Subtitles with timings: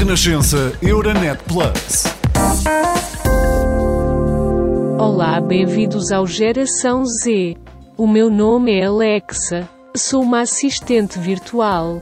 [0.00, 2.04] Renascença Euronet Plus.
[4.98, 7.54] Olá, bem-vindos ao Geração Z.
[7.98, 9.68] O meu nome é Alexa.
[9.94, 12.00] Sou uma assistente virtual.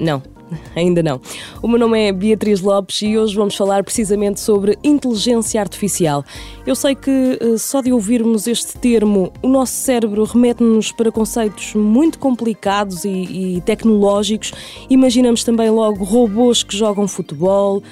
[0.00, 0.22] Não,
[0.74, 1.20] ainda não.
[1.62, 6.24] O meu nome é Beatriz Lopes e hoje vamos falar precisamente sobre inteligência artificial.
[6.66, 11.74] Eu sei que eh, só de ouvirmos este termo, o nosso cérebro remete-nos para conceitos
[11.74, 14.52] muito complicados e, e tecnológicos.
[14.88, 17.82] Imaginamos também logo robôs que jogam futebol,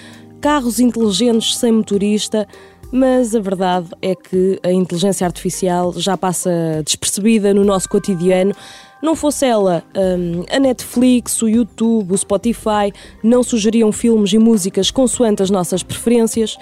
[0.40, 2.46] carros inteligentes sem motorista.
[2.95, 6.51] Mas a verdade é que a inteligência artificial já passa
[6.84, 8.54] despercebida no nosso cotidiano.
[9.02, 14.93] Não fosse ela, hum, a Netflix, o YouTube, o Spotify não sugeriam filmes e músicas
[14.93, 16.56] consoante as nossas preferências,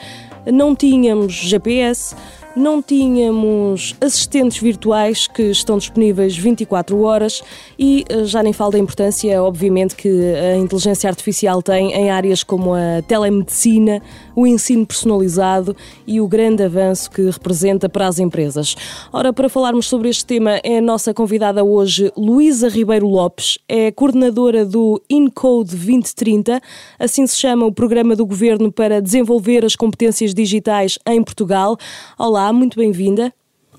[0.47, 2.17] não tínhamos GPS,
[2.57, 7.43] não tínhamos assistentes virtuais que estão disponíveis 24 horas
[7.79, 12.43] e eh, já nem falo da importância, obviamente, que a inteligência artificial tem em áreas
[12.43, 14.03] como a telemedicina,
[14.35, 15.77] o ensino personalizado
[16.07, 18.75] e o grande avanço que representa para as empresas.
[19.13, 23.91] Ora, para falarmos sobre este tema, é a nossa convidada hoje Luísa Ribeiro Lopes, é
[23.93, 26.61] coordenadora do InCode 2030,
[26.99, 31.77] assim se chama o programa do governo para desenvolver as competências digitais em Portugal.
[32.19, 33.33] Olá, muito bem-vinda.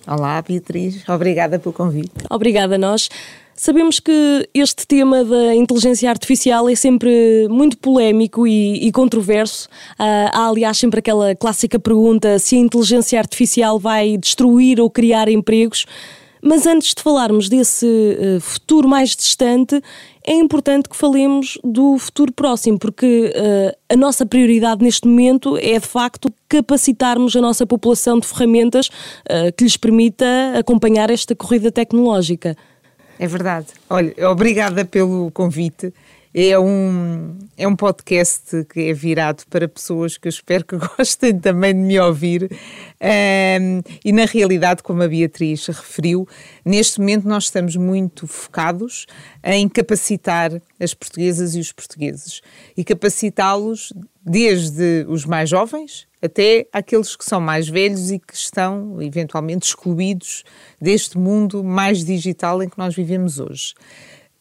[0.08, 1.08] Olá, Beatriz.
[1.08, 2.12] Obrigada pelo convite.
[2.30, 3.10] Obrigada a nós.
[3.56, 9.68] Sabemos que este tema da inteligência artificial é sempre muito polémico e, e controverso.
[10.00, 15.30] Uh, há, aliás, sempre aquela clássica pergunta se a inteligência artificial vai destruir ou criar
[15.30, 15.86] empregos.
[16.42, 19.80] Mas antes de falarmos desse uh, futuro mais distante,
[20.26, 25.80] é importante que falemos do futuro próximo, porque uh, a nossa prioridade neste momento é
[25.80, 30.26] de facto capacitarmos a nossa população de ferramentas uh, que lhes permita
[30.58, 32.56] acompanhar esta corrida tecnológica.
[33.18, 33.68] É verdade.
[33.90, 35.94] Olha, obrigada pelo convite.
[36.34, 41.38] É um, é um podcast que é virado para pessoas que eu espero que gostem
[41.38, 42.50] também de me ouvir.
[43.02, 46.26] Um, e na realidade, como a Beatriz referiu,
[46.64, 49.06] neste momento nós estamos muito focados
[49.44, 52.42] em capacitar as portuguesas e os portugueses.
[52.78, 53.92] E capacitá-los
[54.26, 60.44] desde os mais jovens até aqueles que são mais velhos e que estão eventualmente excluídos
[60.80, 63.74] deste mundo mais digital em que nós vivemos hoje.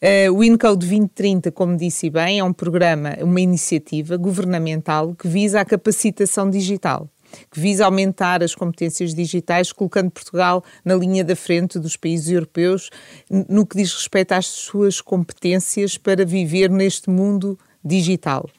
[0.03, 5.61] Uh, o InCode 2030, como disse bem, é um programa, uma iniciativa governamental que visa
[5.61, 7.07] a capacitação digital,
[7.51, 12.89] que visa aumentar as competências digitais, colocando Portugal na linha da frente dos países europeus
[13.29, 18.49] no que diz respeito às suas competências para viver neste mundo digital.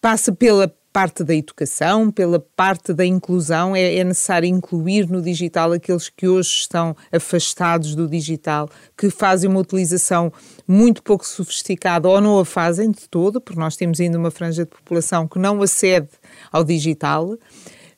[0.00, 5.72] Passa pela parte da educação, pela parte da inclusão, é, é, necessário incluir no digital
[5.72, 10.32] aqueles que hoje estão afastados do digital, que fazem uma utilização
[10.66, 14.64] muito pouco sofisticada ou não a fazem de todo, porque nós temos ainda uma franja
[14.64, 16.08] de população que não acede
[16.50, 17.36] ao digital.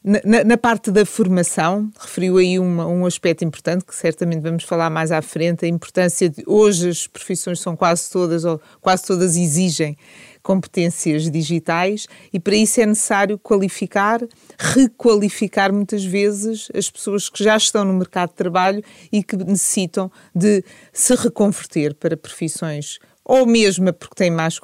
[0.02, 4.90] Na, na, parte da formação, referiu aí uma, um aspecto importante que certamente vamos falar
[4.90, 9.36] mais à frente, a importância de hoje as profissões são quase todas, ou quase todas
[9.36, 9.96] exigem
[10.48, 14.18] competências digitais e para isso é necessário qualificar,
[14.58, 18.82] requalificar muitas vezes as pessoas que já estão no mercado de trabalho
[19.12, 24.58] e que necessitam de se reconverter para profissões ou mesmo porque têm mais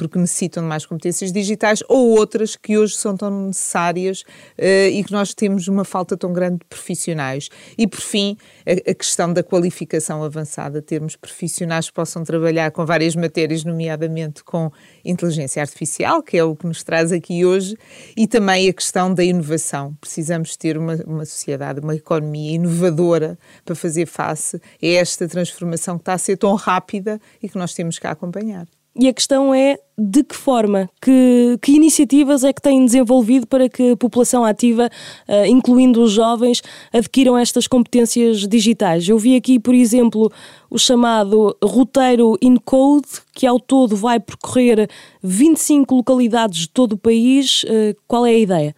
[0.00, 4.22] porque necessitam de mais competências digitais, ou outras que hoje são tão necessárias
[4.58, 7.50] uh, e que nós temos uma falta tão grande de profissionais.
[7.76, 8.34] E, por fim,
[8.66, 14.42] a, a, questão da qualificação avançada, termos profissionais que possam trabalhar com várias matérias, nomeadamente
[14.42, 14.72] com
[15.04, 17.76] inteligência artificial, que é o que nos traz aqui hoje,
[18.16, 19.94] e também a questão da inovação.
[20.00, 26.02] Precisamos ter uma, uma sociedade, uma economia inovadora para fazer face a esta transformação que
[26.02, 28.66] está a ser tão rápida e que nós temos que acompanhar.
[28.94, 33.68] E a questão é de que forma, que, que iniciativas é que têm desenvolvido para
[33.68, 34.90] que a população ativa,
[35.28, 36.60] uh, incluindo os jovens,
[36.92, 39.08] adquiram estas competências digitais?
[39.08, 40.32] Eu vi aqui, por exemplo,
[40.68, 44.88] o chamado roteiro InCode, que ao todo vai percorrer
[45.22, 47.62] 25 localidades de todo o país.
[47.64, 48.76] Uh, qual é a ideia?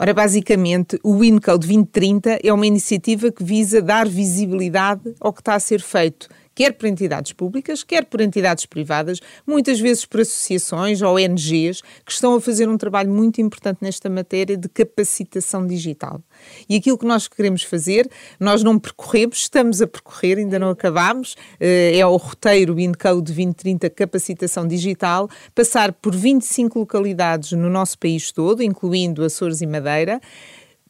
[0.00, 5.54] Ora, basicamente, o InCode 2030 é uma iniciativa que visa dar visibilidade ao que está
[5.54, 11.00] a ser feito quer por entidades públicas, quer por entidades privadas, muitas vezes por associações
[11.00, 16.20] ONGs que estão a fazer um trabalho muito importante nesta matéria de capacitação digital.
[16.68, 18.10] E aquilo que nós queremos fazer,
[18.40, 23.88] nós não percorremos, estamos a percorrer, ainda não acabámos, eh, é o roteiro InCode 2030
[23.90, 30.20] Capacitação Digital, passar por 25 localidades no nosso país todo, incluindo Açores e Madeira,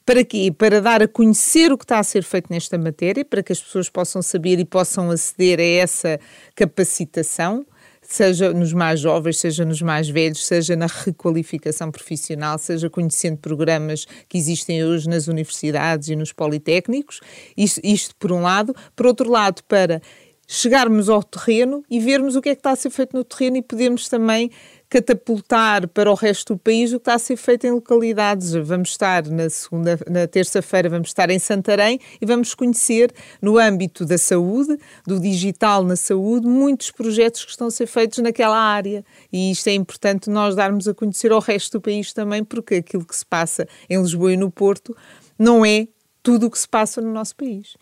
[0.09, 0.51] para quê?
[0.51, 3.61] Para dar a conhecer o que está a ser feito nesta matéria, para que as
[3.61, 6.19] pessoas possam saber e possam aceder a essa
[6.55, 7.67] capacitação
[8.01, 14.07] seja nos mais jovens, seja nos mais velhos, seja na requalificação profissional, seja conhecendo programas
[14.27, 17.21] que existem hoje nas universidades e nos politécnicos.
[17.55, 18.75] Isto, isto por um lado.
[18.97, 20.01] Por outro lado, para
[20.47, 23.59] chegarmos ao terreno e vermos o que é que está a ser feito no terreno
[23.59, 24.51] e podemos também
[24.89, 28.53] catapultar para o resto do país o que está a ser feito em localidades.
[28.53, 34.07] Vamos estar na segunda, na terça-feira, vamos estar em Santarém e vamos conhecer no âmbito
[34.07, 39.05] da saúde, do digital na saúde, muitos projetos que estão a ser feitos naquela área.
[39.33, 43.05] E isto é importante nós darmos a conhecer ao resto do país também, porque aquilo
[43.05, 44.97] que se passa em Lisboa e no Porto
[45.39, 45.87] não é
[46.23, 47.77] tudo o que se passa no nosso país.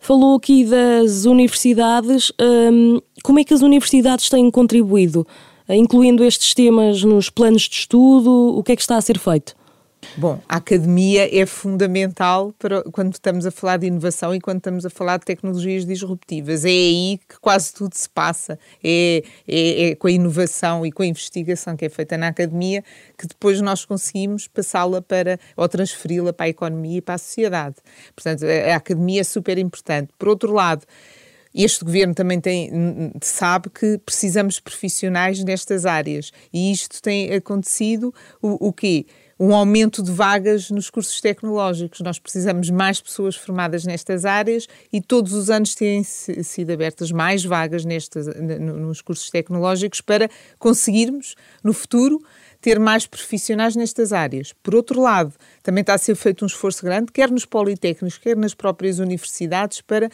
[0.00, 2.32] Falou aqui das universidades.
[2.40, 5.26] Hum, como é que as universidades têm contribuído
[5.76, 8.56] incluindo estes temas nos planos de estudo?
[8.56, 9.56] O que é que está a ser feito?
[10.16, 14.86] Bom, a academia é fundamental para quando estamos a falar de inovação e quando estamos
[14.86, 16.64] a falar de tecnologias disruptivas.
[16.64, 18.58] É aí que quase tudo se passa.
[18.82, 22.82] É, é, é com a inovação e com a investigação que é feita na academia
[23.16, 27.76] que depois nós conseguimos passá-la para ou transferi-la para a economia e para a sociedade.
[28.14, 30.10] Portanto, a academia é super importante.
[30.18, 30.84] Por outro lado,
[31.54, 32.70] este governo também tem,
[33.22, 39.06] sabe que precisamos de profissionais nestas áreas e isto tem acontecido o, o quê?
[39.40, 42.00] um aumento de vagas nos cursos tecnológicos.
[42.00, 47.12] Nós precisamos de mais pessoas formadas nestas áreas e todos os anos têm sido abertas
[47.12, 50.28] mais vagas nestas, nos cursos tecnológicos para
[50.58, 52.20] conseguirmos, no futuro,
[52.60, 54.52] ter mais profissionais nestas áreas.
[54.62, 55.32] Por outro lado,
[55.62, 59.80] também está a ser feito um esforço grande, quer nos politécnicos, quer nas próprias universidades,
[59.80, 60.10] para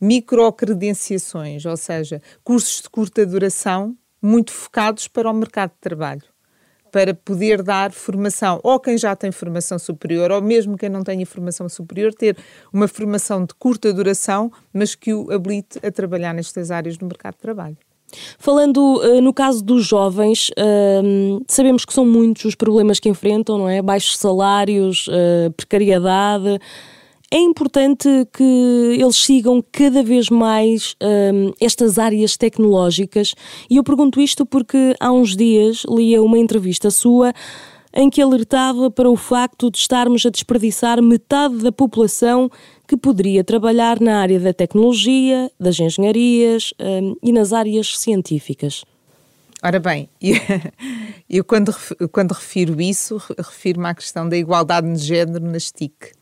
[0.00, 6.34] microcredenciações, ou seja, cursos de curta duração muito focados para o mercado de trabalho
[6.94, 11.26] para poder dar formação, ou quem já tem formação superior, ou mesmo quem não tenha
[11.26, 12.36] formação superior, ter
[12.72, 17.34] uma formação de curta duração, mas que o habilite a trabalhar nestas áreas do mercado
[17.34, 17.76] de trabalho.
[18.38, 23.58] Falando uh, no caso dos jovens, uh, sabemos que são muitos os problemas que enfrentam,
[23.58, 23.80] não é?
[23.82, 26.58] Baixos salários, uh, precariedade.
[27.30, 33.34] É importante que eles sigam cada vez mais ehm, estas áreas tecnológicas.
[33.68, 37.32] E eu pergunto isto porque há uns dias lia uma entrevista sua
[37.94, 42.50] em que alertava para o facto de estarmos a desperdiçar metade da população
[42.88, 48.84] que poderia trabalhar na área da tecnologia, das engenharias um, e nas áreas científicas.
[49.62, 50.36] Ora bem, eu,
[51.30, 51.74] eu quando,
[52.10, 56.12] quando refiro isso, refiro-me à questão da igualdade de género nas TIC.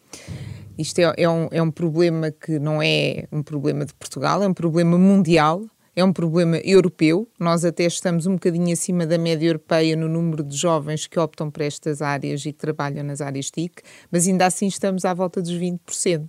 [0.79, 4.49] Isto é, é, um, é um problema que não é um problema de Portugal, é
[4.49, 5.63] um problema mundial
[5.95, 7.29] é um problema europeu.
[7.39, 11.51] Nós até estamos um bocadinho acima da média europeia no número de jovens que optam
[11.51, 15.41] por estas áreas e que trabalham nas áreas TIC, mas ainda assim estamos à volta
[15.41, 16.29] dos 20%.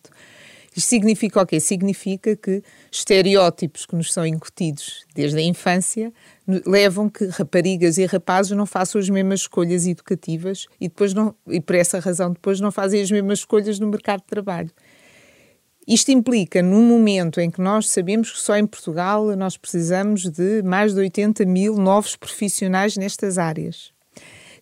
[0.75, 1.59] Isto significa o quê?
[1.59, 6.11] Significa que estereótipos que nos são incutidos desde a infância
[6.65, 11.61] levam que raparigas e rapazes não façam as mesmas escolhas educativas e depois não e
[11.61, 14.71] por essa razão depois não fazem as mesmas escolhas no mercado de trabalho.
[15.87, 20.61] Isto implica, num momento em que nós sabemos que só em Portugal nós precisamos de
[20.63, 23.91] mais de 80 mil novos profissionais nestas áreas,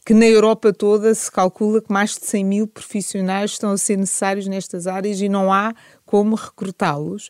[0.03, 3.97] que na Europa toda se calcula que mais de 100 mil profissionais estão a ser
[3.97, 5.73] necessários nestas áreas e não há
[6.05, 7.29] como recrutá-los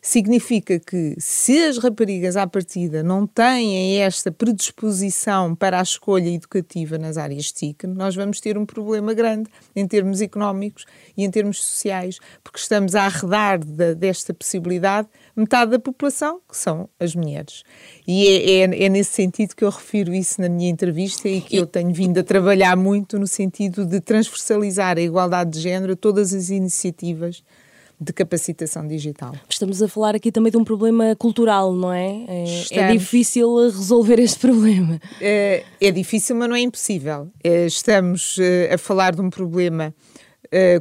[0.00, 6.98] significa que se as raparigas à partida não têm esta predisposição para a escolha educativa
[6.98, 10.84] nas áreas TIC, nós vamos ter um problema grande em termos económicos
[11.16, 16.56] e em termos sociais, porque estamos a arredar de, desta possibilidade metade da população, que
[16.56, 17.62] são as mulheres.
[18.06, 21.56] E é, é, é, nesse sentido que eu refiro isso na minha entrevista e que
[21.56, 25.96] eu tenho vindo a trabalhar muito no sentido de transversalizar a igualdade de género a
[25.96, 27.42] todas as iniciativas
[28.00, 29.34] de capacitação digital.
[29.48, 32.24] Estamos a falar aqui também de um problema cultural, não é?
[32.28, 35.00] É, é difícil resolver este problema.
[35.20, 37.30] É, é, difícil, mas não é impossível.
[37.42, 39.94] É, estamos eh, a falar de um problema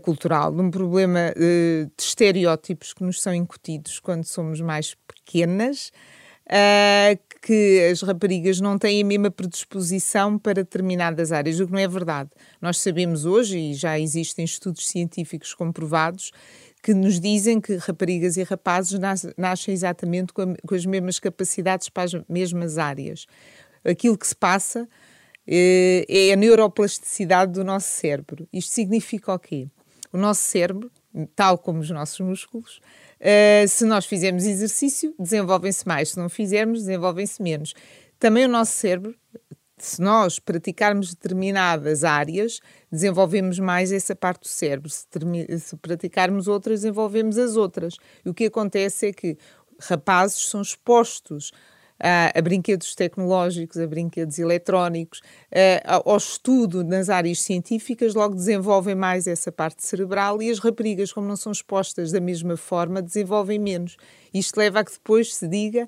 [0.01, 5.91] cultural, de um problema de estereótipos que nos são incutidos quando somos mais pequenas.
[6.47, 11.79] Uh, que as raparigas não têm a mesma predisposição para determinadas áreas, o que não
[11.79, 12.29] é verdade.
[12.61, 16.31] Nós sabemos hoje, e já existem estudos científicos comprovados,
[16.81, 18.99] que nos dizem que raparigas e rapazes
[19.37, 23.25] nascem exatamente com, a, com as mesmas capacidades para as mesmas áreas.
[23.83, 24.87] Aquilo que se passa
[25.47, 28.47] é, é a neuroplasticidade do nosso cérebro.
[28.51, 29.67] Isto significa o quê?
[30.11, 30.91] O nosso cérebro,
[31.35, 32.81] tal como os nossos músculos,
[33.19, 36.09] uh, se nós fizermos exercício, desenvolvem-se mais.
[36.09, 37.73] Se não fizermos, desenvolvem-se menos.
[38.19, 39.15] Também o nosso cérebro
[39.77, 42.59] se nós praticarmos determinadas áreas,
[42.91, 44.89] desenvolvemos mais essa parte do cérebro.
[44.89, 45.05] Se,
[45.59, 47.95] se, praticarmos outras, desenvolvemos as outras.
[48.25, 49.37] E o que acontece é que
[49.79, 51.51] rapazes são expostos
[51.99, 55.21] a, a brinquedos tecnológicos, a brinquedos eletrónicos,
[55.85, 61.11] a, ao estudo nas áreas científicas, logo desenvolvem mais essa parte cerebral e as raparigas,
[61.11, 63.95] como não são expostas da mesma forma, desenvolvem menos.
[64.33, 65.87] Isto leva a que depois se diga,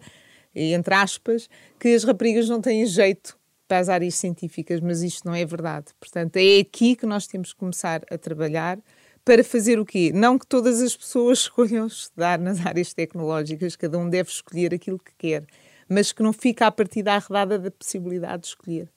[0.53, 3.38] entre aspas, que as raparigas não têm jeito
[3.69, 5.93] para as áreas científicas, mas isto não é verdade.
[5.97, 8.77] Portanto, é aqui que nós temos que começar a trabalhar
[9.23, 10.11] para fazer o quê?
[10.13, 14.99] Não que todas as pessoas escolham estudar nas áreas tecnológicas, cada um deve escolher aquilo
[14.99, 15.45] que quer
[15.89, 18.89] mas que não fica a partir da arredada da possibilidade de escolher.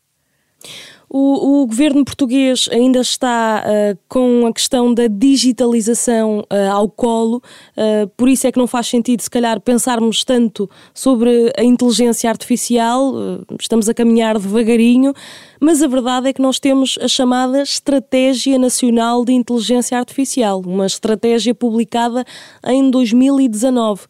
[1.15, 7.43] O, o, governo português ainda está uh, com a questão da digitalização uh, ao colo,
[7.77, 12.31] uh, por isso é que não faz sentido, se calhar, pensarmos tanto sobre a inteligência
[12.31, 13.13] artificial.
[13.61, 15.13] estamos a caminhar devagarinho,
[15.61, 20.87] mas a verdade é que nós temos a chamada Estratégia Nacional de Inteligência Artificial, uma
[20.87, 22.25] estratégia publicada
[22.67, 24.07] em 2019.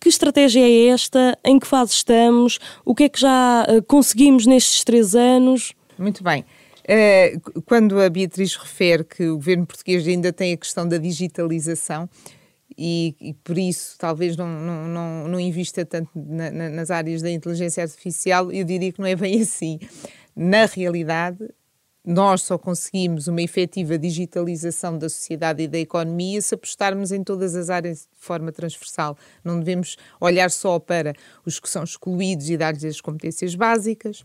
[0.00, 1.36] Que estratégia é esta?
[1.44, 2.58] Em que fase estamos?
[2.82, 5.75] O que é que já conseguimos nestes três anos?
[5.98, 6.44] Muito bem.
[6.84, 12.08] Uh, quando a Beatriz refere que o governo português ainda tem a questão da digitalização,
[12.78, 17.22] e, e, por isso talvez não, não, não, não invista tanto na, na, nas áreas
[17.22, 19.78] da inteligência artificial, eu diria que não é bem assim.
[20.34, 21.38] Na realidade,
[22.04, 27.56] nós só conseguimos uma efetiva digitalização da sociedade e da economia se apostarmos em todas
[27.56, 29.16] as áreas de forma transversal.
[29.42, 34.24] Não devemos olhar só para os que são excluídos e dar-lhes as competências básicas.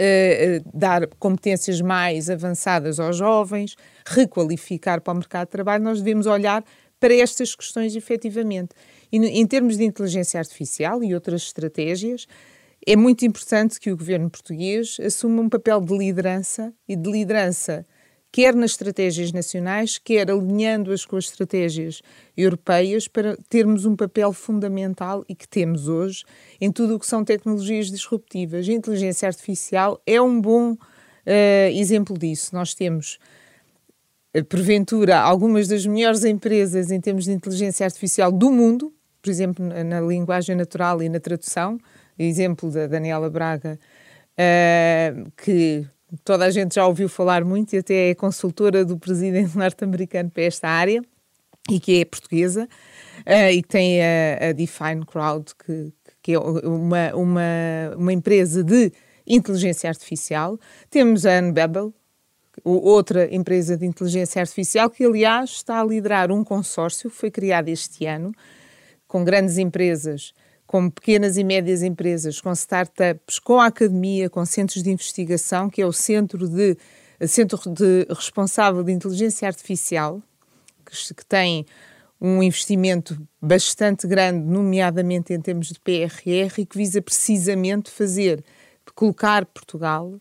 [0.00, 3.76] Uh, uh, dar competências mais avançadas aos jovens,
[4.06, 6.64] requalificar para o mercado de trabalho, nós devemos olhar
[6.98, 8.70] para estas questões efetivamente.
[9.12, 12.26] E em termos de inteligência artificial e outras estratégias,
[12.86, 17.86] é muito importante que o governo português assuma um papel de liderança e de liderança
[18.32, 22.00] quer nas estratégias nacionais, quer alinhando-as com as estratégias
[22.36, 26.24] europeias para termos um papel fundamental e que temos hoje
[26.60, 28.68] em tudo o que são tecnologias disruptivas.
[28.68, 30.78] A inteligência artificial é um bom uh,
[31.72, 32.54] exemplo disso.
[32.54, 33.18] Nós temos
[34.32, 39.64] eh, porventura, algumas das melhores empresas em termos de inteligência artificial do mundo, por exemplo,
[39.64, 41.78] na linguagem natural e na tradução,
[42.18, 43.78] exemplo da Daniela Braga,
[44.38, 45.86] uh, que
[46.24, 50.42] toda a gente já ouviu falar muito e até é consultora do presidente norte-americano para
[50.44, 51.02] esta área
[51.70, 52.68] e que é portuguesa
[53.26, 58.64] uh, e que tem a, a Define Crowd, que, que é uma, uma, uma empresa
[58.64, 58.92] de
[59.26, 60.58] inteligência artificial.
[60.88, 61.92] Temos a Unbabel,
[62.64, 68.06] outra empresa de inteligência artificial, que aliás está a liderar um consórcio, foi criado este
[68.06, 68.32] ano,
[69.06, 70.32] com grandes empresas
[70.70, 75.82] como pequenas e médias empresas, com startups, com a academia, com centros de investigação, que
[75.82, 76.76] é o centro de
[77.26, 80.22] centro de responsável de inteligência artificial,
[80.86, 81.66] que, que tem
[82.20, 88.44] um investimento bastante grande, nomeadamente em termos de PRR, e que visa precisamente fazer,
[88.94, 90.20] colocar Portugal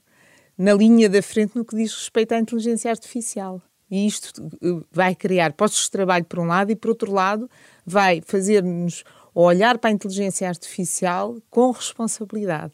[0.58, 3.62] na linha da frente no que diz respeito à inteligência artificial.
[3.92, 7.50] E isto eh, vai criar postos de trabalho por um lado e, por outro lado,
[7.86, 9.04] vai fazer-nos
[9.34, 12.74] olhar para a inteligência artificial com responsabilidade.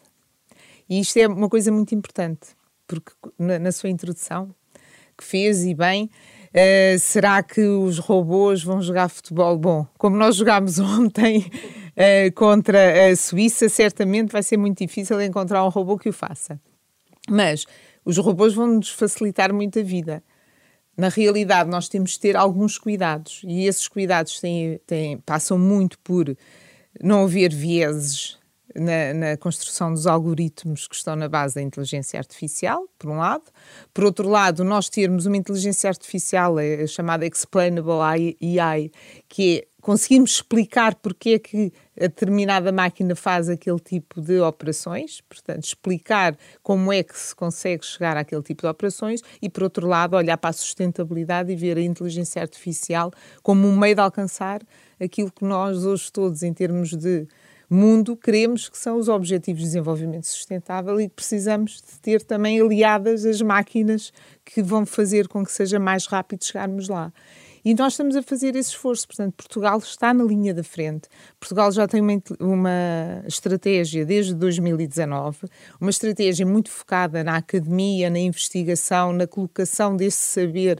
[0.89, 2.55] E isto é uma coisa muito importante,
[2.87, 4.53] porque na, na sua introdução,
[5.17, 9.57] que fez e bem, uh, será que os robôs vão jogar futebol?
[9.57, 15.65] Bom, como nós jogámos ontem uh, contra a Suíça, certamente vai ser muito difícil encontrar
[15.65, 16.59] um robô que o faça.
[17.29, 17.65] Mas
[18.03, 20.23] os robôs vão nos facilitar muito a vida
[20.97, 25.99] na realidade, nós temos de ter alguns cuidados e esses cuidados têm, têm, passam muito
[25.99, 26.35] por
[27.01, 28.37] não haver vieses
[28.73, 33.43] na, na, construção dos algoritmos que estão na base da inteligência artificial, por um lado.
[33.93, 38.91] Por outro lado, nós termos uma inteligência artificial é, chamada Explainable AI,
[39.27, 45.21] que é conseguimos explicar porque é que a determinada máquina faz aquele tipo de operações,
[45.21, 49.87] portanto, explicar como é que se consegue chegar àquele tipo de operações e, por outro
[49.87, 53.11] lado, olhar para a sustentabilidade e ver a inteligência artificial
[53.41, 54.61] como um meio de alcançar
[54.99, 57.27] aquilo que nós hoje todos, em termos de
[57.69, 62.61] mundo, queremos que são os Objetivos de Desenvolvimento Sustentável e que precisamos de ter também
[62.61, 67.11] aliadas as máquinas que vão fazer com que seja mais rápido chegarmos lá.
[67.65, 69.07] E nós estamos a fazer esse esforço.
[69.07, 71.09] Portanto, Portugal está na linha da frente.
[71.39, 75.47] Portugal já tem uma, uma estratégia desde 2019,
[75.81, 80.79] uma estratégia muito focada na academia, na investigação, na colocação desse saber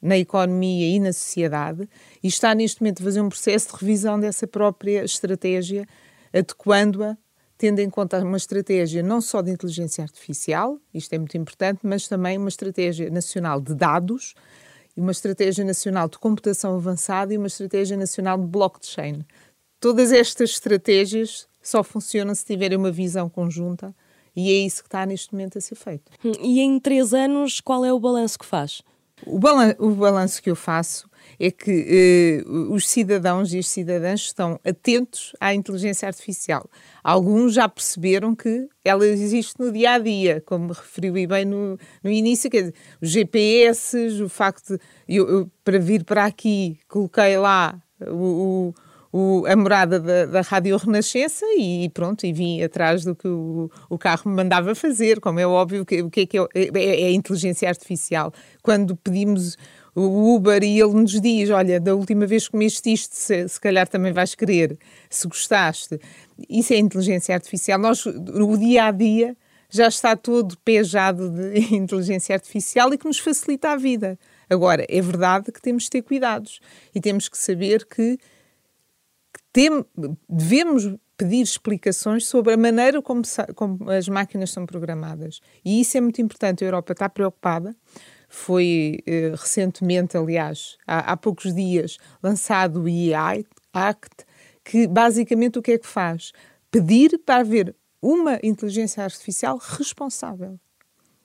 [0.00, 1.88] na economia e na sociedade,
[2.22, 5.86] e está neste momento a fazer um processo de revisão dessa própria estratégia,
[6.32, 7.16] adequando-a
[7.56, 12.08] tendo em conta uma estratégia não só de inteligência artificial, isto é muito importante, mas
[12.08, 14.34] também uma estratégia nacional de dados,
[14.96, 19.24] uma estratégia nacional de computação avançada e uma estratégia nacional de blockchain.
[19.80, 23.94] Todas estas estratégias só funcionam se tiverem uma visão conjunta
[24.34, 26.10] e é isso que está neste momento a ser feito.
[26.24, 28.82] Hum, e em três anos, qual é o balanço que faz?
[29.26, 35.34] O balanço que eu faço é que eh, os cidadãos e as cidadãs estão atentos
[35.40, 36.68] à inteligência artificial.
[37.02, 41.78] Alguns já perceberam que ela existe no dia a dia, como me referiu bem no,
[42.02, 46.78] no início, quer dizer, os GPS, o facto de eu, eu, para vir para aqui
[46.88, 48.74] coloquei lá o,
[49.12, 53.70] o, a morada da, da Rádio Renascença e pronto, e vim atrás do que o,
[53.90, 57.02] o carro me mandava fazer, como é óbvio, que, o que é que é, é,
[57.02, 58.32] é a inteligência artificial.
[58.62, 59.56] Quando pedimos
[59.94, 63.60] o Uber e ele nos diz: Olha, da última vez que comeste isto, se, se
[63.60, 64.78] calhar também vais querer,
[65.10, 66.00] se gostaste.
[66.48, 67.78] Isso é inteligência artificial.
[67.78, 69.36] Nós, o dia a dia,
[69.68, 74.18] já está todo pejado de inteligência artificial e que nos facilita a vida.
[74.48, 76.60] Agora, é verdade que temos de ter cuidados
[76.94, 78.18] e temos que saber que
[79.52, 79.84] tem,
[80.28, 83.22] devemos pedir explicações sobre a maneira como,
[83.54, 85.40] como, as máquinas são programadas.
[85.64, 86.64] E isso é muito importante.
[86.64, 87.74] A Europa está preocupada.
[88.34, 94.24] Foi eh, recentemente, aliás, há, há, poucos dias, lançado o EI Act,
[94.64, 96.32] que basicamente o que é que faz?
[96.70, 100.58] Pedir para haver uma inteligência artificial responsável.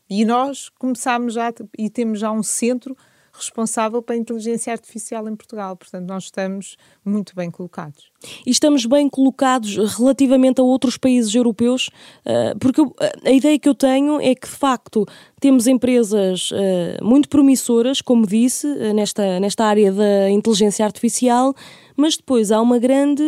[0.09, 2.95] E nós começámos já e temos já um centro
[3.37, 5.75] responsável pela inteligência artificial em Portugal.
[5.75, 6.75] Portanto, nós estamos
[7.05, 8.11] muito bem colocados.
[8.45, 11.89] E estamos bem colocados relativamente a outros países europeus,
[12.25, 12.81] eh, porque
[13.23, 15.05] a ideia que eu tenho é que, de facto,
[15.39, 21.53] temos empresas eh, muito promissoras, como disse, eh, nesta, nesta área da inteligência artificial,
[21.95, 23.23] mas depois há uma grande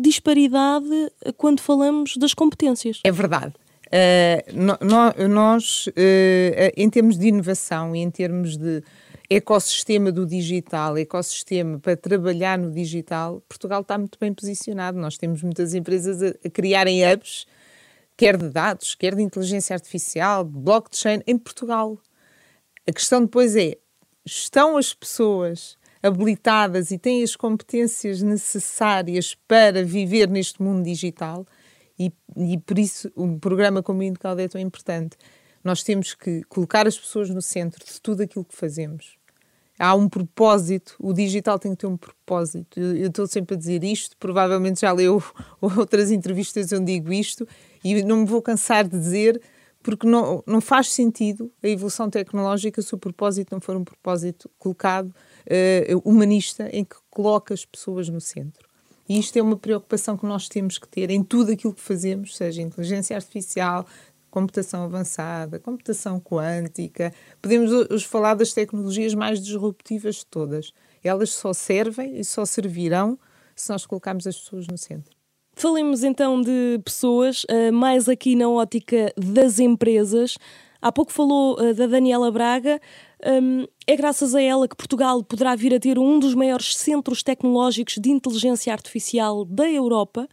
[0.00, 0.88] disparidade
[1.36, 3.00] quando falamos das competências.
[3.04, 3.52] É verdade.
[3.90, 5.92] Uh, nós, uh,
[6.76, 8.84] em termos de inovação e em termos de
[9.30, 14.98] ecossistema do digital, ecossistema para trabalhar no digital, Portugal está muito bem posicionado.
[14.98, 17.46] Nós temos muitas empresas a, a criarem hubs,
[18.16, 21.96] quer de dados, quer de inteligência artificial, blockchain, em Portugal.
[22.88, 23.78] A questão depois é:
[24.26, 31.46] estão as pessoas habilitadas e têm as competências necessárias para viver neste mundo digital?
[31.96, 35.16] E, e por isso um programa como o Indicalde é tão importante.
[35.62, 39.19] Nós temos que colocar as pessoas no centro de tudo aquilo que fazemos
[39.80, 42.78] há um propósito, o digital tem que ter um propósito.
[42.78, 45.22] Eu, estou sempre a dizer isto, provavelmente já leu
[45.60, 47.48] outras entrevistas onde digo isto,
[47.82, 49.40] e não me vou cansar de dizer,
[49.82, 54.50] porque não, não faz sentido a evolução tecnológica se o propósito não for um propósito
[54.58, 58.68] colocado, uh, humanista, em que coloca as pessoas no centro.
[59.08, 62.36] E isto é uma preocupação que nós temos que ter em tudo aquilo que fazemos,
[62.36, 63.84] seja inteligência artificial,
[64.30, 67.12] computação avançada, computação quântica.
[67.42, 70.72] Podemos falar das tecnologias mais disruptivas de todas.
[71.02, 73.18] Elas só servem e só servirão
[73.54, 75.14] se nós colocarmos as pessoas no centro.
[75.54, 80.38] Falemos então de pessoas, eh, mais aqui na ótica das empresas.
[80.80, 82.80] Há pouco falou eh, da Daniela Braga.
[83.26, 87.22] Hum, é graças a ela que Portugal poderá vir a ter um dos maiores centros
[87.22, 90.26] tecnológicos de inteligência artificial da Europa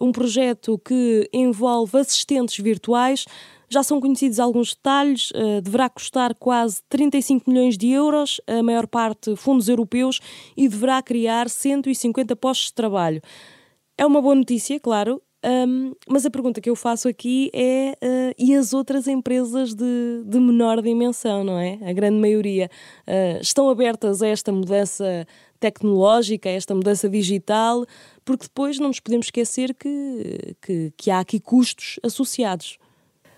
[0.00, 3.24] um projeto que envolve assistentes virtuais.
[3.68, 8.86] Já são conhecidos alguns detalhes, uh, deverá custar quase 35 milhões de euros, a maior
[8.86, 10.20] parte fundos europeus,
[10.56, 13.22] e deverá criar 150 postos de trabalho.
[13.96, 18.34] É uma boa notícia, claro, um, mas a pergunta que eu faço aqui é: uh,
[18.38, 21.78] e as outras empresas de, de, menor dimensão, não é?
[21.82, 22.70] A grande maioria
[23.06, 25.26] uh, estão abertas a esta mudança
[25.58, 27.86] tecnológica, a esta mudança digital,
[28.24, 32.78] porque depois não nos podemos esquecer que, que, que há aqui custos associados.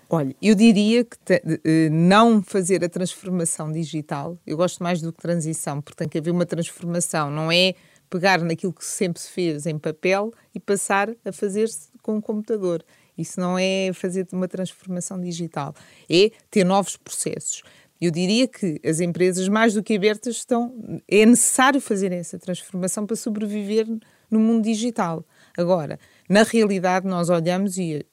[0.09, 5.13] Olha, eu diria que te, uh, não fazer a transformação digital, eu gosto mais do
[5.13, 7.75] que transição, porque tem que haver uma transformação, não é
[8.13, 12.85] pegar naquilo que sempre se fez em papel e passar a fazer-se com um computador.
[13.17, 15.73] Isso não é fazer uma transformação digital,
[16.07, 17.63] é ter novos processos.
[17.99, 21.01] Eu diria que as empresas, mais do que abertas, estão.
[21.07, 23.87] É necessário fazer essa transformação para sobreviver
[24.29, 25.25] no mundo digital.
[25.57, 25.99] Agora,
[26.29, 28.05] na realidade, nós olhamos e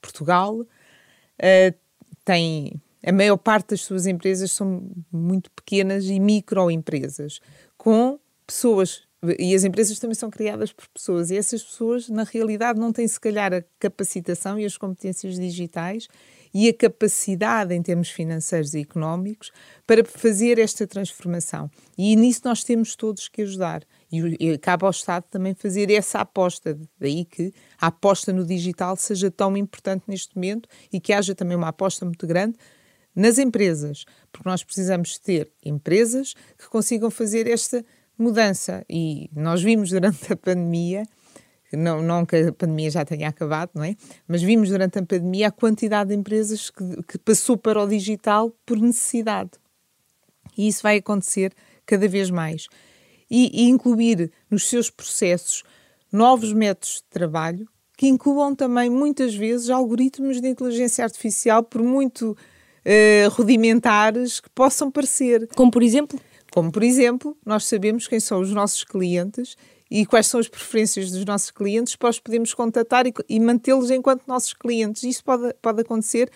[0.00, 1.78] Portugal uh,
[2.24, 2.80] tem.
[3.04, 7.40] A maior parte das suas empresas são muito pequenas e microempresas,
[7.76, 9.02] com pessoas
[9.38, 13.06] e as empresas também são criadas por pessoas, e essas pessoas, na realidade, não têm,
[13.06, 16.08] se calhar, a capacitação e as competências digitais
[16.54, 19.50] e a capacidade, em termos financeiros e económicos,
[19.86, 21.70] para fazer esta transformação.
[21.96, 23.84] E nisso nós temos todos que ajudar.
[24.10, 26.78] E, cabe ao Estado também fazer essa aposta.
[26.98, 31.56] Daí que a aposta no digital seja tão importante neste momento e que haja também
[31.56, 32.56] uma aposta muito grande
[33.14, 37.84] nas empresas, porque nós precisamos ter empresas que consigam fazer esta
[38.18, 38.84] mudança.
[38.88, 41.04] E nós vimos durante a pandemia
[41.76, 43.96] não, não que a pandemia já tenha acabado, não é?
[44.28, 48.52] Mas vimos durante a pandemia a quantidade de empresas que, que passou para o digital
[48.66, 49.50] por necessidade.
[50.56, 51.52] E isso vai acontecer
[51.86, 52.66] cada vez mais.
[53.30, 55.62] E, e incluir nos seus processos
[56.12, 62.32] novos métodos de trabalho que incluam também muitas vezes algoritmos de inteligência artificial, por muito
[62.32, 65.48] uh, rudimentares que possam parecer.
[65.54, 66.18] Como por exemplo?
[66.52, 69.56] Como por exemplo, nós sabemos quem são os nossos clientes
[69.90, 73.90] e quais são as preferências dos nossos clientes para os podemos contatar e, e mantê-los
[73.90, 75.02] enquanto nossos clientes.
[75.02, 76.30] Isso pode, pode acontecer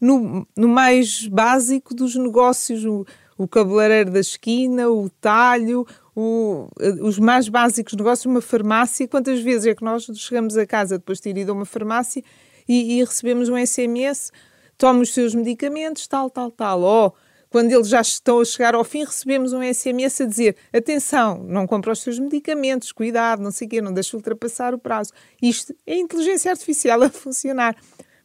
[0.00, 6.68] no, no mais básico dos negócios, o, o cabeleireiro da esquina, o talho, o,
[7.02, 9.06] os mais básicos negócios, uma farmácia.
[9.06, 12.22] Quantas vezes é que nós chegamos a casa depois de ter ido a uma farmácia
[12.66, 14.32] e, e recebemos um SMS,
[14.78, 16.80] toma os seus medicamentos, tal, tal, tal.
[16.80, 17.14] Ou
[17.50, 21.66] quando eles já estão a chegar ao fim, recebemos um SMS a dizer: atenção, não
[21.66, 25.12] compra os seus medicamentos, cuidado, não sei o quê, não deixe ultrapassar o prazo.
[25.40, 27.76] Isto é inteligência artificial a funcionar.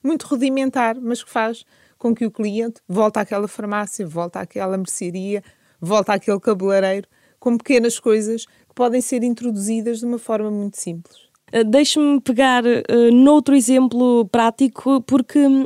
[0.03, 1.63] Muito rudimentar, mas que faz
[1.97, 5.41] com que o cliente volte àquela farmácia, volte àquela mercearia,
[5.79, 7.07] volte àquele cabeleireiro,
[7.39, 11.15] com pequenas coisas que podem ser introduzidas de uma forma muito simples.
[11.53, 15.65] Uh, Deixe-me pegar uh, noutro exemplo prático, porque hum,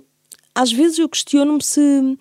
[0.53, 2.17] às vezes eu questiono-me se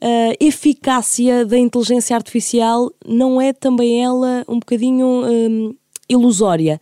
[0.00, 5.74] a eficácia da inteligência artificial não é também ela um bocadinho um,
[6.08, 6.80] ilusória.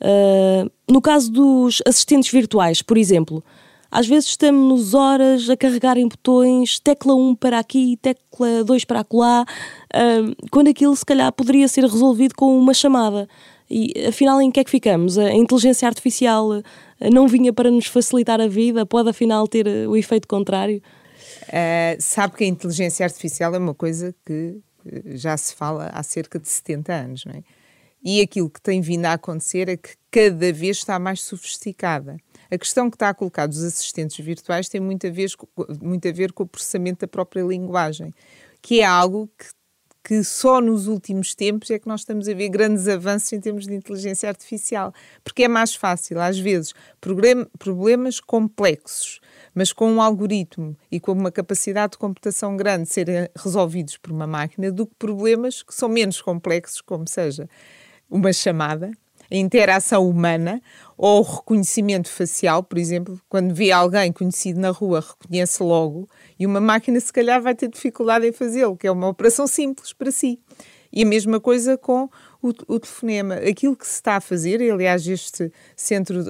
[0.00, 3.42] Uh, no caso dos assistentes virtuais, por exemplo,
[3.90, 9.00] às vezes estamos horas a carregar em botões, tecla 1 para aqui, tecla 2 para
[9.00, 9.44] acolá,
[9.94, 13.28] uh, quando aquilo se calhar poderia ser resolvido com uma chamada.
[13.70, 15.16] E afinal, em que é que ficamos?
[15.16, 16.62] A inteligência artificial
[17.10, 20.82] não vinha para nos facilitar a vida, pode afinal ter o efeito contrário?
[21.52, 24.58] Uh, sabe que a inteligência artificial é uma coisa que
[25.14, 27.42] já se fala há cerca de 70 anos, não é?
[28.04, 32.16] E aquilo que tem vindo a acontecer é que cada vez está mais sofisticada.
[32.50, 35.30] A questão que está a colocar dos assistentes virtuais tem muito a, ver,
[35.80, 38.12] muito a ver com o processamento da própria linguagem,
[38.60, 39.46] que é algo que
[40.04, 43.66] que só nos últimos tempos é que nós estamos a ver grandes avanços em termos
[43.66, 46.74] de inteligência artificial, porque é mais fácil, às vezes,
[47.58, 49.20] problemas complexos,
[49.54, 54.26] mas com um algoritmo e com uma capacidade de computação grande serem resolvidos por uma
[54.26, 57.48] máquina, do que problemas que são menos complexos, como seja
[58.10, 58.90] uma chamada
[59.32, 60.60] a interação humana
[60.96, 66.06] ou o reconhecimento facial, por exemplo, quando vê alguém conhecido na rua, reconhece logo
[66.38, 69.94] e uma máquina se calhar vai ter dificuldade em fazê-lo, que é uma operação simples
[69.94, 70.38] para si.
[70.92, 72.10] E a mesma coisa com
[72.42, 73.36] o, o, telefonema.
[73.36, 76.22] Aquilo que se está a fazer, e aliás, este centro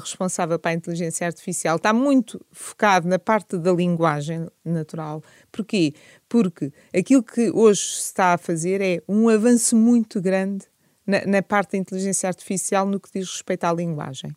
[0.00, 5.22] responsável para a inteligência artificial está muito focado na parte da linguagem natural.
[5.52, 5.92] Porquê?
[6.28, 10.66] Porque aquilo que hoje se está a fazer é um avanço muito grande
[11.06, 14.34] na, na parte da inteligência artificial no que diz respeito à linguagem.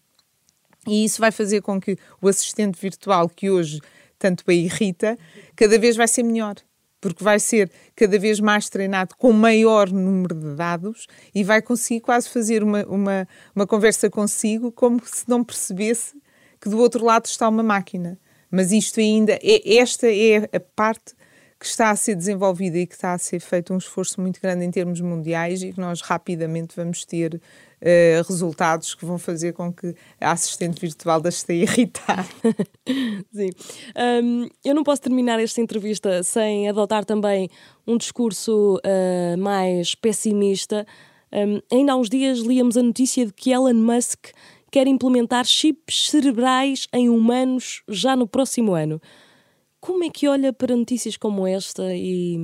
[0.88, 3.80] E isso vai fazer com que o assistente virtual que hoje
[4.22, 5.18] tanto a irrita,
[5.56, 6.56] cada vez vai ser melhor
[7.02, 12.02] porque vai ser cada vez mais treinado com maior número de dados e vai conseguir
[12.02, 16.16] quase fazer uma, uma, uma conversa consigo como se não percebesse
[16.62, 18.20] que do outro lado está uma máquina.
[18.52, 21.16] Mas isto ainda, é, esta é a parte
[21.62, 24.66] que está a ser desenvolvida e que está a ser feito um esforço muito grande
[24.66, 29.72] em termos mundiais e que nós rapidamente vamos ter uh, resultados que vão fazer com
[29.72, 32.26] que a assistente virtual deixe de irritar.
[33.32, 33.52] Sim.
[34.24, 37.48] Um, eu não posso terminar esta entrevista sem adotar também
[37.86, 40.84] um discurso uh, mais pessimista.
[41.32, 44.30] Um, ainda há uns dias líamos a notícia de que Elon Musk
[44.72, 49.00] quer implementar chips cerebrais em humanos já no próximo ano.
[49.82, 52.38] Como é que olha para notícias como esta e,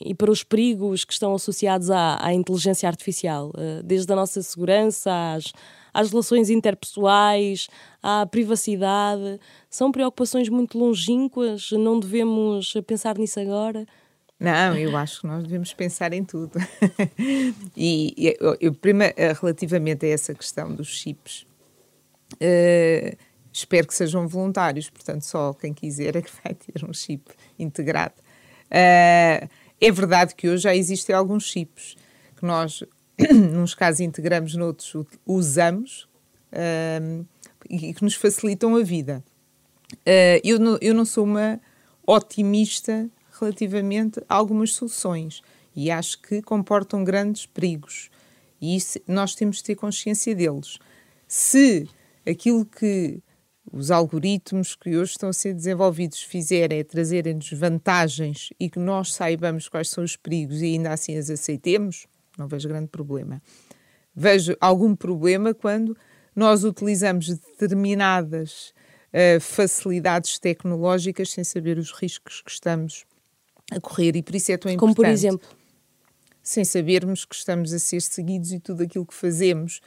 [0.00, 3.52] e para os perigos que estão associados à, à, inteligência artificial?
[3.54, 5.52] Eh, desde a nossa segurança às,
[5.92, 7.68] às relações interpessoais,
[8.02, 9.38] à privacidade.
[9.68, 11.70] São preocupações muito longínquas?
[11.72, 13.86] Não devemos pensar nisso agora?
[14.40, 16.58] Não, eu acho que nós devemos pensar em tudo.
[17.76, 21.46] e eu, eu, primeiro, eh, relativamente a essa questão dos chips,
[22.34, 23.16] uh,
[23.56, 28.14] Espero que sejam voluntários, portanto, só quem quiser é que vai ter um chip integrado.
[28.66, 29.48] Uh,
[29.80, 31.96] é verdade que hoje já existem alguns chips
[32.36, 32.82] que nós,
[33.52, 36.08] nos casos, integramos, noutros usamos
[36.52, 37.24] uh,
[37.70, 39.22] e que nos facilitam a vida.
[39.98, 41.60] Uh, eu, não, eu não sou uma
[42.04, 43.08] otimista
[43.40, 45.42] relativamente a algumas soluções
[45.76, 48.10] e acho que comportam grandes perigos
[48.60, 50.78] e isso, nós temos de ter consciência deles.
[51.28, 51.88] Se
[52.26, 53.22] aquilo que
[53.74, 59.12] os algoritmos que hoje estão a ser desenvolvidos fizerem é trazerem-nos vantagens e que nós
[59.12, 62.06] saibamos quais são os perigos e ainda assim as aceitemos,
[62.38, 63.42] não vejo grande problema.
[64.14, 65.96] Vejo algum problema quando
[66.36, 68.72] nós utilizamos determinadas
[69.12, 73.04] uh, facilidades tecnológicas sem saber os riscos que estamos
[73.72, 74.96] a correr e por isso é tão Como importante.
[74.96, 75.48] por exemplo?
[76.40, 79.80] Sem sabermos que estamos a ser seguidos e tudo aquilo que fazemos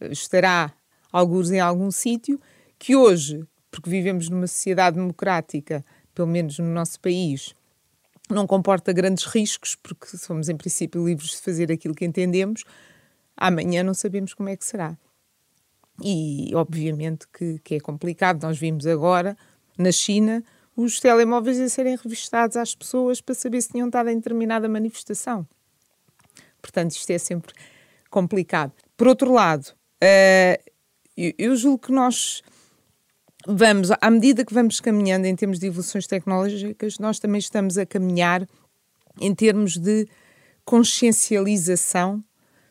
[0.00, 0.72] eh, estará
[1.10, 2.40] alguns em algum sítio,
[2.84, 5.82] que hoje, porque vivemos numa sociedade democrática,
[6.14, 7.54] pelo menos no nosso país,
[8.28, 12.62] não comporta grandes riscos, porque somos em princípio livres de fazer aquilo que entendemos,
[13.34, 14.98] amanhã não sabemos como é que será.
[16.02, 18.42] E obviamente que, que é complicado.
[18.42, 19.34] Nós vimos agora,
[19.78, 20.44] na China,
[20.76, 25.48] os telemóveis a serem revistados às pessoas para saber se tinham estado em determinada manifestação.
[26.60, 27.54] Portanto, isto é sempre
[28.10, 28.72] complicado.
[28.94, 29.68] Por outro lado,
[30.02, 30.70] uh,
[31.16, 32.42] eu, eu julgo que nós
[33.46, 37.86] vamos, à medida que vamos caminhando em termos de evoluções tecnológicas, nós também estamos a
[37.86, 38.46] caminhar
[39.20, 40.08] em termos de
[40.64, 42.22] consciencialização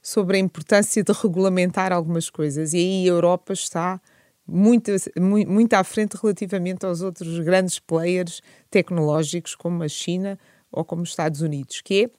[0.02, 2.74] sobre a importância de regulamentar algumas coisas.
[2.74, 4.02] E aí a Europa está
[4.46, 10.38] muito, muito, à frente relativamente aos outros grandes players tecnológicos, como a China
[10.70, 12.10] ou como os Estados Unidos, que é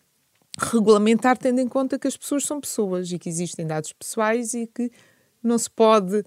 [0.58, 4.66] regulamentar tendo em conta que as pessoas são pessoas e que existem dados pessoais e
[4.66, 4.90] que
[5.42, 6.24] não se pode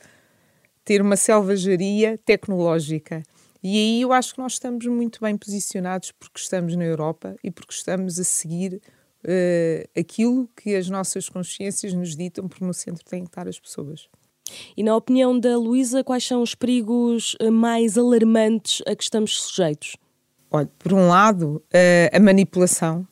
[0.87, 3.21] ter uma selvageria tecnológica.
[3.61, 7.51] E aí eu acho que nós estamos muito bem posicionados porque estamos na Europa e
[7.51, 13.03] porque estamos a seguir uh, aquilo que as nossas consciências nos ditam, porque no centro
[13.03, 14.07] têm que estar as pessoas.
[14.77, 19.41] E na opinião da Luísa, quais são os perigos eh, mais alarmantes a que estamos
[19.41, 19.97] sujeitos?
[20.49, 23.05] Olha, por um lado, uh, a manipulação,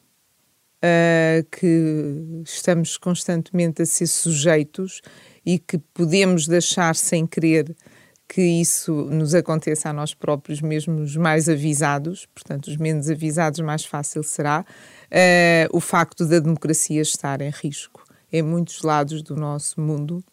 [0.85, 5.01] uh, que estamos constantemente a ser sujeitos
[5.45, 7.75] e que podemos deixar sem querer
[8.27, 13.59] que isso nos aconteça a nós próprios, mesmo os mais avisados, portanto, os menos avisados,
[13.59, 19.35] mais fácil será, uh, o facto da democracia estar em risco em muitos lados do
[19.35, 20.23] nosso mundo,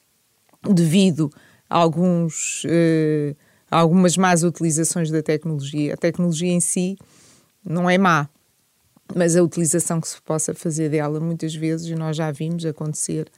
[0.69, 1.31] devido
[1.69, 3.37] a alguns, uh,
[3.71, 5.95] algumas más utilizações da tecnologia.
[5.95, 6.97] A tecnologia em si
[7.65, 8.29] não é má,
[9.15, 13.31] mas a utilização que se possa fazer dela, muitas vezes, nós já vimos acontecer.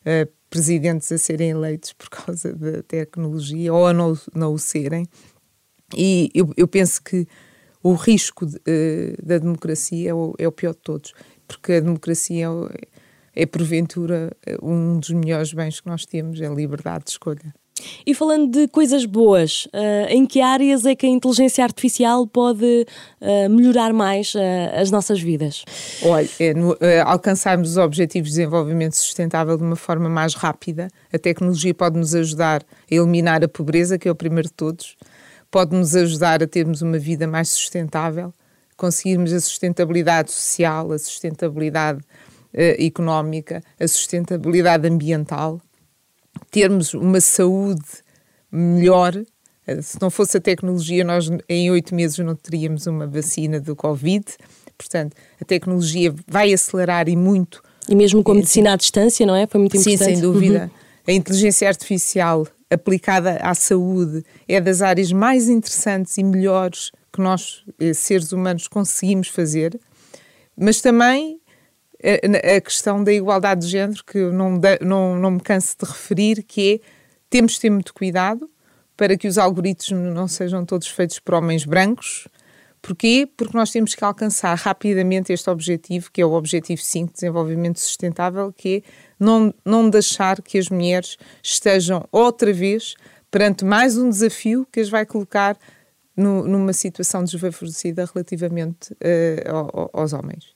[0.00, 5.06] Uh, presidentes a serem eleitos por causa da tecnologia ou a não, não o serem.
[5.96, 7.26] E eu, eu penso que
[7.82, 11.12] o risco de, uh, da democracia é o, é o, pior de todos,
[11.48, 12.46] porque a democracia
[13.34, 14.30] é, é, porventura,
[14.62, 17.54] um dos melhores bens que nós temos, é a liberdade de escolha.
[18.06, 22.86] E falando de coisas boas, uh, em que áreas é que a inteligência artificial pode
[23.20, 24.38] uh, melhorar mais uh,
[24.80, 25.64] as nossas vidas?
[26.02, 30.88] Olha, é no, alcançarmos os objetivos de desenvolvimento sustentável de uma forma mais rápida.
[31.12, 34.96] A tecnologia pode nos ajudar a eliminar a pobreza, que é o primeiro de todos,
[35.50, 38.32] pode nos ajudar a termos uma vida mais sustentável,
[38.76, 42.00] conseguirmos a sustentabilidade social, a sustentabilidade
[42.52, 45.60] económica, a sustentabilidade ambiental
[46.50, 47.84] termos uma saúde
[48.50, 49.14] melhor.
[49.82, 54.24] Se não fosse a tecnologia, nós em oito meses não teríamos uma vacina do Covid.
[54.76, 57.62] Portanto, a tecnologia vai acelerar e muito.
[57.88, 59.46] E mesmo com a medicina à distância, não é?
[59.46, 59.98] Foi muito importante.
[59.98, 60.64] Sim, sem dúvida.
[60.64, 60.70] Uhum.
[61.06, 67.62] A inteligência artificial aplicada à saúde é das áreas mais interessantes e melhores que nós,
[67.78, 69.78] eh, seres humanos, conseguimos fazer.
[70.56, 71.40] Mas também
[72.56, 76.74] a, questão da igualdade de género, que não, não, não me canso de referir, que
[76.74, 78.48] é temos de ter muito cuidado
[78.96, 82.28] para que os algoritmos não sejam todos feitos por homens brancos.
[82.80, 83.26] Porquê?
[83.36, 87.80] Porque nós temos que alcançar rapidamente este objetivo, que é o Objetivo 5 de Desenvolvimento
[87.80, 92.94] Sustentável, que é não, não deixar que as mulheres estejam outra vez
[93.30, 95.58] perante mais um desafio que as vai colocar
[96.16, 100.53] no, numa situação desfavorecida relativamente uh, aos homens.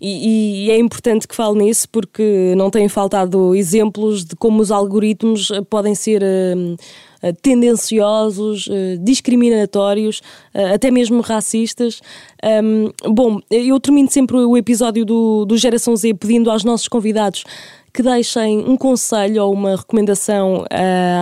[0.00, 4.70] E, e, é importante que fale nisso porque não têm faltado exemplos de como os
[4.70, 10.20] algoritmos eh, podem ser uh, tendenciosos, uh, discriminatórios,
[10.54, 12.00] uh, até mesmo racistas.
[12.62, 17.44] Um, bom, eu termino sempre o episódio do, do Geração Z pedindo aos nossos convidados
[17.92, 20.64] que deixem um conselho ou uma recomendação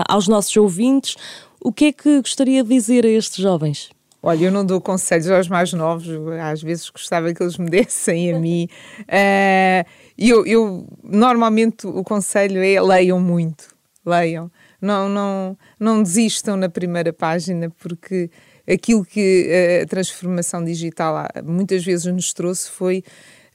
[0.09, 1.17] aos nossos ouvintes.
[1.61, 3.91] O que é que gostaria de dizer a estes jovens?
[4.25, 6.07] Olha, eu não dou conselhos aos mais novos,
[6.41, 8.69] às vezes gostava que eles me dessem a mim.
[9.01, 9.85] Uh,
[10.17, 13.75] eu, eu, normalmente o conselho é leiam muito,
[14.07, 14.49] leiam.
[14.81, 18.31] Não, não, não desistam na primeira página, porque
[18.69, 23.03] aquilo que a transformação digital muitas vezes nos trouxe foi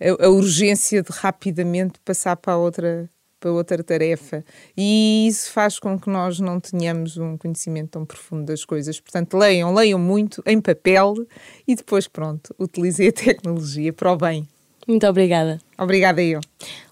[0.01, 4.43] a, a urgência de rapidamente passar para outra para outra tarefa.
[4.75, 8.99] E isso faz com que nós não tenhamos um conhecimento tão profundo das coisas.
[8.99, 11.13] Portanto, leiam, leiam muito em papel
[11.67, 14.47] e depois, pronto, utilizem a tecnologia para o bem.
[14.87, 15.59] Muito obrigada.
[15.77, 16.39] Obrigada eu.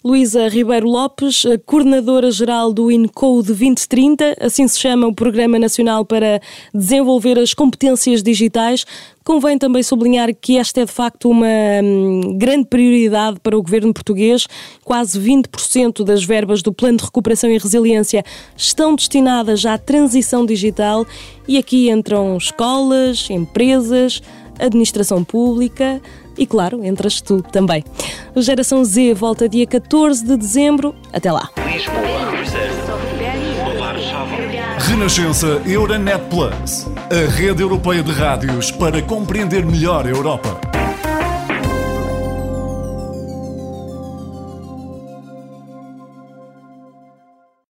[0.04, 6.40] Luísa Ribeiro Lopes, coordenadora-geral do INCODE 2030, assim se chama o Programa Nacional para
[6.74, 8.86] Desenvolver as Competências Digitais.
[9.24, 11.48] Convém também sublinhar que esta é de facto uma
[11.84, 14.46] hum, grande prioridade para o governo português.
[14.84, 18.24] Quase 20% das verbas do Plano de Recuperação e Resiliência
[18.56, 21.08] estão destinadas à transição digital
[21.48, 24.22] e aqui entram escolas, empresas,
[24.60, 26.02] administração pública
[26.38, 27.84] e, claro, entras tu também.
[28.36, 30.96] O Geração Z volta dia 14 de dezembro.
[31.14, 31.50] Até lá.
[34.78, 40.75] Renascença Euronet Plus, a rede europeia de rádios para compreender melhor a Europa.